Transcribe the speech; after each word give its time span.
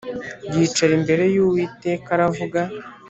yicara 0.53 0.91
imbere 0.99 1.23
y’Uwiteka 1.33 2.07
aravuga 2.15 2.59